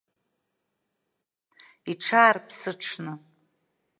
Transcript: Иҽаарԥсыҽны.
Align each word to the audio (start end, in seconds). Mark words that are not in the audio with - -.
Иҽаарԥсыҽны. 1.91 3.13